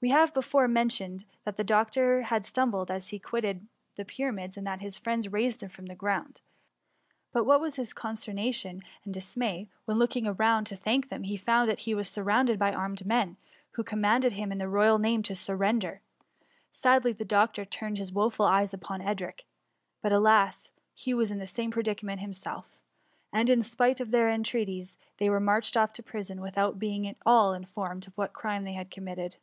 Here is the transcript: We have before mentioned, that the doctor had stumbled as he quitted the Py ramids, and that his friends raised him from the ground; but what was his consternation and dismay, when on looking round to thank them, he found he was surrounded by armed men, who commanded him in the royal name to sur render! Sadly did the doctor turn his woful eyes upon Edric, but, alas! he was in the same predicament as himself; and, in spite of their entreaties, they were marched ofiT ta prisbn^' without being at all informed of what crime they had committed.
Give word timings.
We 0.00 0.10
have 0.10 0.32
before 0.32 0.68
mentioned, 0.68 1.24
that 1.44 1.56
the 1.56 1.64
doctor 1.64 2.22
had 2.22 2.46
stumbled 2.46 2.88
as 2.88 3.08
he 3.08 3.18
quitted 3.18 3.66
the 3.96 4.04
Py 4.04 4.22
ramids, 4.26 4.56
and 4.56 4.64
that 4.64 4.80
his 4.80 4.96
friends 4.96 5.26
raised 5.32 5.60
him 5.60 5.70
from 5.70 5.86
the 5.86 5.96
ground; 5.96 6.40
but 7.32 7.42
what 7.42 7.60
was 7.60 7.74
his 7.74 7.92
consternation 7.92 8.84
and 9.04 9.12
dismay, 9.12 9.66
when 9.86 9.96
on 9.96 9.98
looking 9.98 10.32
round 10.36 10.68
to 10.68 10.76
thank 10.76 11.08
them, 11.08 11.24
he 11.24 11.36
found 11.36 11.76
he 11.80 11.96
was 11.96 12.08
surrounded 12.08 12.60
by 12.60 12.72
armed 12.72 13.06
men, 13.06 13.38
who 13.72 13.82
commanded 13.82 14.34
him 14.34 14.52
in 14.52 14.58
the 14.58 14.68
royal 14.68 15.00
name 15.00 15.20
to 15.24 15.34
sur 15.34 15.56
render! 15.56 16.00
Sadly 16.70 17.10
did 17.10 17.18
the 17.18 17.24
doctor 17.24 17.64
turn 17.64 17.96
his 17.96 18.12
woful 18.12 18.46
eyes 18.46 18.72
upon 18.72 19.02
Edric, 19.02 19.46
but, 20.00 20.12
alas! 20.12 20.70
he 20.94 21.12
was 21.12 21.32
in 21.32 21.40
the 21.40 21.44
same 21.44 21.72
predicament 21.72 22.20
as 22.20 22.22
himself; 22.22 22.80
and, 23.32 23.50
in 23.50 23.64
spite 23.64 23.98
of 23.98 24.12
their 24.12 24.30
entreaties, 24.30 24.96
they 25.16 25.28
were 25.28 25.40
marched 25.40 25.74
ofiT 25.74 25.94
ta 25.94 26.02
prisbn^' 26.04 26.38
without 26.40 26.78
being 26.78 27.04
at 27.08 27.16
all 27.26 27.52
informed 27.52 28.06
of 28.06 28.16
what 28.16 28.32
crime 28.32 28.62
they 28.62 28.74
had 28.74 28.92
committed. 28.92 29.38